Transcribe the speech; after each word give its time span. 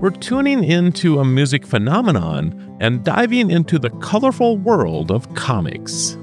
we're 0.00 0.10
tuning 0.10 0.62
into 0.62 1.18
a 1.18 1.24
music 1.24 1.66
phenomenon 1.66 2.76
and 2.80 3.02
diving 3.02 3.50
into 3.50 3.80
the 3.80 3.90
colorful 3.90 4.56
world 4.56 5.10
of 5.10 5.34
comics. 5.34 6.16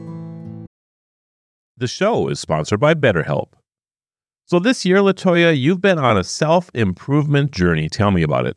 The 1.75 1.87
show 1.87 2.29
is 2.29 2.39
sponsored 2.39 2.79
by 2.79 2.93
BetterHelp. 2.93 3.49
So 4.45 4.59
this 4.59 4.85
year, 4.85 4.99
Latoya, 4.99 5.59
you've 5.59 5.81
been 5.81 5.99
on 5.99 6.17
a 6.17 6.23
self-improvement 6.23 7.51
journey. 7.51 7.89
Tell 7.89 8.11
me 8.11 8.23
about 8.23 8.45
it. 8.45 8.55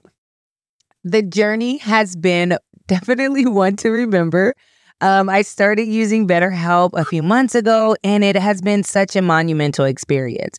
The 1.02 1.22
journey 1.22 1.78
has 1.78 2.14
been 2.14 2.56
definitely 2.86 3.44
one 3.46 3.74
to 3.76 3.90
remember. 3.90 4.54
Um, 5.00 5.28
I 5.28 5.42
started 5.42 5.88
using 5.88 6.28
BetterHelp 6.28 6.90
a 6.92 7.04
few 7.04 7.24
months 7.24 7.56
ago, 7.56 7.96
and 8.04 8.22
it 8.22 8.36
has 8.36 8.60
been 8.60 8.84
such 8.84 9.16
a 9.16 9.22
monumental 9.22 9.84
experience. 9.84 10.58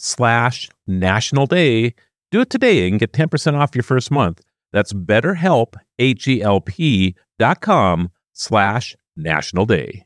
slash 0.00 0.68
national 0.86 1.46
day. 1.46 1.94
Do 2.30 2.40
it 2.40 2.50
today 2.50 2.88
and 2.88 2.98
get 2.98 3.12
10% 3.12 3.54
off 3.54 3.74
your 3.74 3.82
first 3.82 4.10
month. 4.10 4.40
That's 4.72 4.92
betterhelp, 4.92 5.74
H-E-L-P 5.98 7.14
dot 7.38 7.60
com 7.60 8.10
slash 8.32 8.96
national 9.16 9.66
day. 9.66 10.04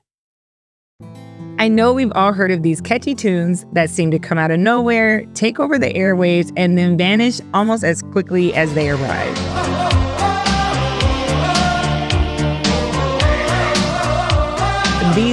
I 1.58 1.68
know 1.68 1.92
we've 1.92 2.12
all 2.14 2.32
heard 2.32 2.50
of 2.50 2.62
these 2.62 2.80
catchy 2.80 3.14
tunes 3.14 3.66
that 3.72 3.90
seem 3.90 4.10
to 4.10 4.18
come 4.18 4.38
out 4.38 4.50
of 4.50 4.58
nowhere, 4.58 5.24
take 5.34 5.60
over 5.60 5.78
the 5.78 5.92
airwaves, 5.92 6.52
and 6.56 6.76
then 6.76 6.96
vanish 6.96 7.40
almost 7.54 7.84
as 7.84 8.02
quickly 8.02 8.52
as 8.54 8.72
they 8.74 8.90
arrive. 8.90 9.81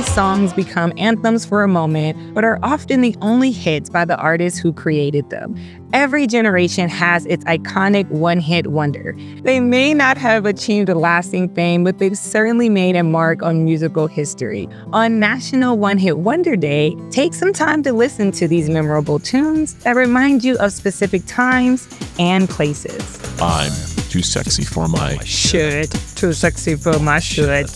Songs 0.10 0.54
become 0.54 0.92
anthems 0.98 1.46
for 1.46 1.64
a 1.64 1.68
moment, 1.68 2.34
but 2.34 2.44
are 2.44 2.60
often 2.64 3.02
the 3.02 3.16
only 3.22 3.52
hits 3.52 3.90
by 3.90 4.06
the 4.06 4.18
artists 4.18 4.60
who 4.60 4.74
created 4.74 5.30
them. 5.30 5.56
Every 5.94 6.28
generation 6.28 6.90
has 6.90 7.26
its 7.28 7.44
iconic 7.46 8.08
one 8.10 8.40
hit 8.40 8.68
wonder. 8.68 9.16
They 9.44 9.60
may 9.60 9.94
not 9.94 10.18
have 10.18 10.46
achieved 10.46 10.90
a 10.90 10.96
lasting 10.96 11.54
fame, 11.56 11.84
but 11.84 12.00
they've 12.00 12.18
certainly 12.18 12.70
made 12.70 12.96
a 12.96 13.04
mark 13.04 13.44
on 13.44 13.64
musical 13.64 14.08
history. 14.08 14.68
On 14.94 15.20
National 15.20 15.78
One 15.78 15.98
Hit 15.98 16.18
Wonder 16.20 16.56
Day, 16.56 16.96
take 17.12 17.34
some 17.34 17.54
time 17.54 17.84
to 17.84 17.94
listen 17.94 18.32
to 18.34 18.48
these 18.48 18.70
memorable 18.70 19.20
tunes 19.20 19.76
that 19.84 19.96
remind 19.96 20.44
you 20.44 20.58
of 20.58 20.74
specific 20.74 21.24
times 21.28 21.88
and 22.20 22.50
places. 22.50 23.20
I'm 23.42 23.72
too 24.10 24.22
sexy 24.22 24.64
for 24.64 24.88
my 24.88 25.18
Should. 25.24 25.92
Too 26.16 26.34
sexy 26.34 26.76
for 26.76 27.00
my 27.00 27.20
should. 27.20 27.70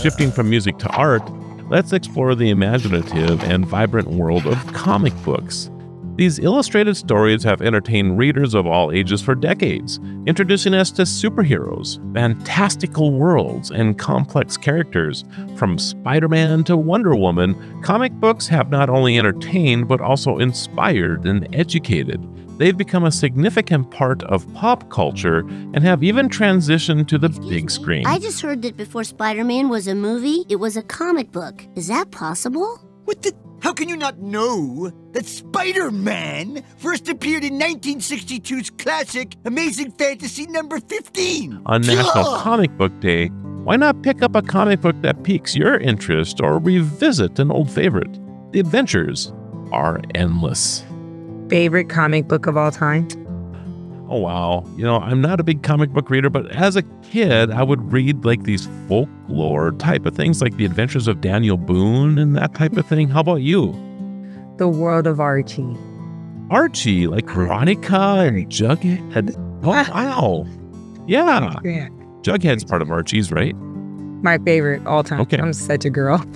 Shifting 0.00 0.30
from 0.30 0.48
music 0.48 0.78
to 0.78 0.88
art, 0.90 1.22
let's 1.68 1.92
explore 1.92 2.34
the 2.34 2.50
imaginative 2.50 3.42
and 3.44 3.66
vibrant 3.66 4.08
world 4.08 4.46
of 4.46 4.72
comic 4.72 5.14
books. 5.22 5.70
These 6.16 6.40
illustrated 6.40 6.94
stories 6.94 7.42
have 7.44 7.62
entertained 7.62 8.18
readers 8.18 8.52
of 8.52 8.66
all 8.66 8.92
ages 8.92 9.22
for 9.22 9.34
decades, 9.34 9.98
introducing 10.26 10.74
us 10.74 10.90
to 10.92 11.02
superheroes, 11.02 11.96
fantastical 12.12 13.12
worlds, 13.12 13.70
and 13.70 13.98
complex 13.98 14.58
characters. 14.58 15.24
From 15.56 15.78
Spider 15.78 16.28
Man 16.28 16.64
to 16.64 16.76
Wonder 16.76 17.16
Woman, 17.16 17.80
comic 17.82 18.12
books 18.12 18.46
have 18.48 18.68
not 18.68 18.90
only 18.90 19.18
entertained 19.18 19.88
but 19.88 20.02
also 20.02 20.38
inspired 20.38 21.24
and 21.24 21.48
educated. 21.54 22.20
They've 22.62 22.78
become 22.78 23.02
a 23.02 23.10
significant 23.10 23.90
part 23.90 24.22
of 24.22 24.46
pop 24.54 24.88
culture 24.88 25.38
and 25.40 25.82
have 25.82 26.04
even 26.04 26.28
transitioned 26.28 27.08
to 27.08 27.18
the 27.18 27.28
big 27.28 27.72
screen. 27.72 28.06
I 28.06 28.20
just 28.20 28.40
heard 28.40 28.62
that 28.62 28.76
before 28.76 29.02
Spider 29.02 29.42
Man 29.42 29.68
was 29.68 29.88
a 29.88 29.96
movie, 29.96 30.44
it 30.48 30.54
was 30.54 30.76
a 30.76 30.82
comic 30.84 31.32
book. 31.32 31.66
Is 31.74 31.88
that 31.88 32.12
possible? 32.12 32.78
What 33.04 33.20
the? 33.22 33.34
How 33.62 33.72
can 33.72 33.88
you 33.88 33.96
not 33.96 34.18
know 34.20 34.92
that 35.10 35.26
Spider 35.26 35.90
Man 35.90 36.62
first 36.76 37.08
appeared 37.08 37.42
in 37.42 37.58
1962's 37.58 38.70
classic 38.70 39.34
Amazing 39.44 39.90
Fantasy 39.90 40.46
number 40.46 40.78
15? 40.78 41.62
on 41.66 41.80
National 41.80 42.22
Duh! 42.22 42.42
Comic 42.42 42.70
Book 42.76 42.92
Day, 43.00 43.26
why 43.64 43.74
not 43.74 44.04
pick 44.04 44.22
up 44.22 44.36
a 44.36 44.42
comic 44.42 44.82
book 44.82 44.94
that 45.02 45.24
piques 45.24 45.56
your 45.56 45.78
interest 45.78 46.40
or 46.40 46.60
revisit 46.60 47.40
an 47.40 47.50
old 47.50 47.72
favorite? 47.72 48.20
The 48.52 48.60
adventures 48.60 49.32
are 49.72 50.00
endless. 50.14 50.84
Favorite 51.52 51.90
comic 51.90 52.28
book 52.28 52.46
of 52.46 52.56
all 52.56 52.70
time? 52.70 53.06
Oh, 54.08 54.16
wow. 54.16 54.64
You 54.74 54.84
know, 54.84 55.00
I'm 55.00 55.20
not 55.20 55.38
a 55.38 55.42
big 55.42 55.62
comic 55.62 55.90
book 55.90 56.08
reader, 56.08 56.30
but 56.30 56.50
as 56.50 56.76
a 56.76 56.82
kid, 57.02 57.50
I 57.50 57.62
would 57.62 57.92
read 57.92 58.24
like 58.24 58.44
these 58.44 58.66
folklore 58.88 59.72
type 59.72 60.06
of 60.06 60.16
things, 60.16 60.40
like 60.40 60.56
The 60.56 60.64
Adventures 60.64 61.08
of 61.08 61.20
Daniel 61.20 61.58
Boone 61.58 62.18
and 62.18 62.34
that 62.36 62.54
type 62.54 62.78
of 62.78 62.86
thing. 62.86 63.10
How 63.10 63.20
about 63.20 63.42
you? 63.42 63.72
The 64.56 64.66
World 64.66 65.06
of 65.06 65.20
Archie. 65.20 65.76
Archie, 66.48 67.06
like 67.06 67.28
Veronica 67.28 68.00
and 68.00 68.48
Jughead. 68.48 69.34
Oh, 69.62 69.72
ah. 69.72 69.90
wow. 69.92 70.46
Yeah. 71.06 71.58
Yeah. 71.62 71.88
Jughead's 72.22 72.64
part 72.64 72.80
of 72.80 72.90
Archie's, 72.90 73.30
right? 73.30 73.54
My 74.22 74.38
favorite 74.38 74.86
all 74.86 75.04
time. 75.04 75.20
Okay. 75.20 75.36
I'm 75.36 75.52
such 75.52 75.84
a 75.84 75.90
girl. 75.90 76.16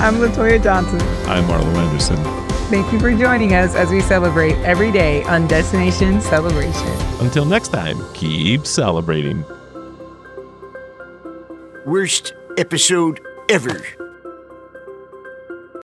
I'm 0.00 0.14
Latoya 0.14 0.62
Johnson. 0.62 1.02
I'm 1.28 1.44
Marlo 1.44 1.74
Anderson. 1.76 2.43
Thank 2.74 2.92
you 2.92 2.98
for 2.98 3.12
joining 3.12 3.54
us 3.54 3.76
as 3.76 3.90
we 3.90 4.00
celebrate 4.00 4.56
every 4.64 4.90
day 4.90 5.22
on 5.26 5.46
Destination 5.46 6.20
Celebration. 6.20 6.88
Until 7.20 7.44
next 7.44 7.68
time, 7.68 7.96
keep 8.14 8.66
celebrating. 8.66 9.44
Worst 11.86 12.34
episode 12.58 13.20
ever. 13.48 13.80